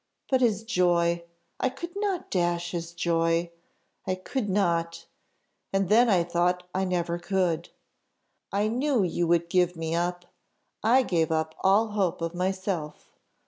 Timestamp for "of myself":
12.23-13.11